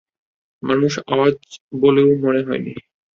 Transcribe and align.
মানুষের 0.63 1.03
আওয়াজ 1.13 1.35
বলেও 1.81 2.09
মনে 2.23 2.41
হয়নি। 2.47 2.71